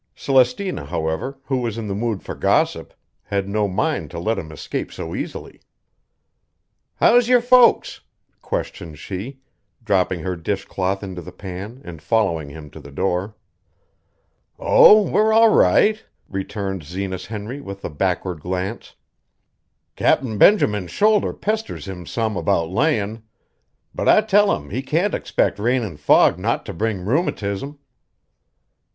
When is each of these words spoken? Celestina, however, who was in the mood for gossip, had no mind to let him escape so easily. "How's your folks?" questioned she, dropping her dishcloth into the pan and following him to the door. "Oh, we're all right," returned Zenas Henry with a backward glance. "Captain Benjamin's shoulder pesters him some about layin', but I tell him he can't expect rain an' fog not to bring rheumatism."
Celestina, 0.15 0.85
however, 0.85 1.37
who 1.45 1.57
was 1.59 1.77
in 1.77 1.85
the 1.87 1.93
mood 1.93 2.23
for 2.23 2.33
gossip, 2.33 2.91
had 3.21 3.47
no 3.47 3.67
mind 3.67 4.09
to 4.09 4.17
let 4.17 4.39
him 4.39 4.51
escape 4.51 4.91
so 4.91 5.13
easily. 5.13 5.61
"How's 6.95 7.27
your 7.29 7.39
folks?" 7.39 8.01
questioned 8.41 8.97
she, 8.97 9.41
dropping 9.83 10.21
her 10.21 10.35
dishcloth 10.35 11.03
into 11.03 11.21
the 11.21 11.31
pan 11.31 11.81
and 11.85 12.01
following 12.01 12.49
him 12.49 12.71
to 12.71 12.79
the 12.79 12.89
door. 12.89 13.35
"Oh, 14.57 15.03
we're 15.03 15.31
all 15.31 15.49
right," 15.49 16.03
returned 16.27 16.81
Zenas 16.83 17.27
Henry 17.27 17.61
with 17.61 17.85
a 17.85 17.89
backward 17.91 18.39
glance. 18.39 18.95
"Captain 19.95 20.39
Benjamin's 20.39 20.89
shoulder 20.89 21.31
pesters 21.31 21.87
him 21.87 22.07
some 22.07 22.35
about 22.35 22.69
layin', 22.71 23.21
but 23.93 24.09
I 24.09 24.21
tell 24.21 24.55
him 24.55 24.71
he 24.71 24.81
can't 24.81 25.13
expect 25.13 25.59
rain 25.59 25.83
an' 25.83 25.97
fog 25.97 26.39
not 26.39 26.65
to 26.65 26.73
bring 26.73 27.01
rheumatism." 27.05 27.77